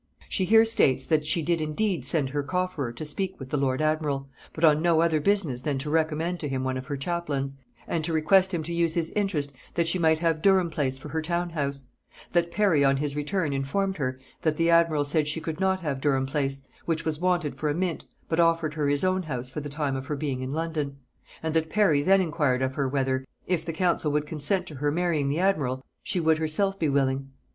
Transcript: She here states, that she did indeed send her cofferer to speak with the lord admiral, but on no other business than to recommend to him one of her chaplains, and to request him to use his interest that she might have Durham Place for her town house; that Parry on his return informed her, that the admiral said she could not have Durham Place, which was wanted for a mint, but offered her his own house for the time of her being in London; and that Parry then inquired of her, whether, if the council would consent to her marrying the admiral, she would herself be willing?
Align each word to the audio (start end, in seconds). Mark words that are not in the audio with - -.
She 0.27 0.45
here 0.45 0.65
states, 0.65 1.05
that 1.05 1.27
she 1.27 1.43
did 1.43 1.61
indeed 1.61 2.05
send 2.07 2.29
her 2.31 2.41
cofferer 2.43 2.91
to 2.91 3.05
speak 3.05 3.39
with 3.39 3.51
the 3.51 3.57
lord 3.57 3.83
admiral, 3.83 4.27
but 4.51 4.65
on 4.65 4.81
no 4.81 4.99
other 4.99 5.19
business 5.19 5.61
than 5.61 5.77
to 5.77 5.91
recommend 5.91 6.39
to 6.39 6.49
him 6.49 6.63
one 6.63 6.75
of 6.75 6.87
her 6.87 6.97
chaplains, 6.97 7.53
and 7.87 8.03
to 8.05 8.11
request 8.11 8.51
him 8.51 8.63
to 8.63 8.73
use 8.73 8.95
his 8.95 9.11
interest 9.11 9.53
that 9.75 9.87
she 9.87 9.99
might 9.99 10.17
have 10.17 10.41
Durham 10.41 10.71
Place 10.71 10.97
for 10.97 11.09
her 11.09 11.21
town 11.21 11.51
house; 11.51 11.85
that 12.33 12.49
Parry 12.49 12.83
on 12.83 12.97
his 12.97 13.15
return 13.15 13.53
informed 13.53 13.97
her, 13.97 14.19
that 14.41 14.55
the 14.57 14.71
admiral 14.71 15.03
said 15.05 15.27
she 15.27 15.39
could 15.39 15.59
not 15.59 15.81
have 15.81 16.01
Durham 16.01 16.25
Place, 16.25 16.65
which 16.85 17.05
was 17.05 17.19
wanted 17.21 17.53
for 17.53 17.69
a 17.69 17.75
mint, 17.75 18.03
but 18.27 18.39
offered 18.39 18.73
her 18.73 18.87
his 18.89 19.03
own 19.03 19.21
house 19.21 19.51
for 19.51 19.61
the 19.61 19.69
time 19.69 19.95
of 19.95 20.07
her 20.07 20.15
being 20.15 20.41
in 20.41 20.51
London; 20.51 20.97
and 21.43 21.53
that 21.53 21.69
Parry 21.69 22.01
then 22.01 22.21
inquired 22.21 22.63
of 22.63 22.73
her, 22.73 22.87
whether, 22.89 23.23
if 23.45 23.63
the 23.63 23.71
council 23.71 24.11
would 24.11 24.25
consent 24.25 24.65
to 24.65 24.75
her 24.77 24.89
marrying 24.89 25.27
the 25.27 25.39
admiral, 25.39 25.85
she 26.01 26.19
would 26.19 26.39
herself 26.39 26.79
be 26.79 26.89
willing? 26.89 27.29